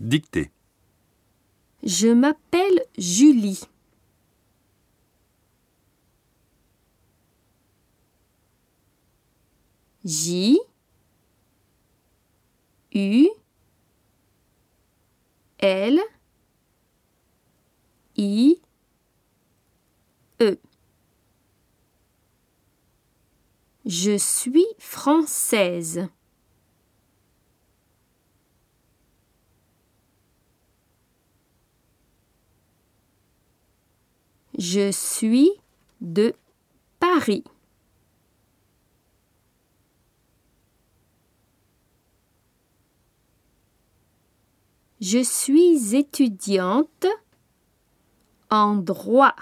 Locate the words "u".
12.94-13.28